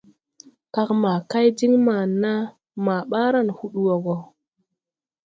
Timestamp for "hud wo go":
3.57-4.15